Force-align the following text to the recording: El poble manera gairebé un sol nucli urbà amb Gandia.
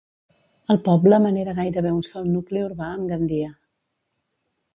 El 0.75 0.79
poble 0.87 1.19
manera 1.25 1.53
gairebé 1.59 1.91
un 1.99 2.01
sol 2.07 2.25
nucli 2.37 2.65
urbà 2.69 2.89
amb 2.95 3.07
Gandia. 3.13 3.53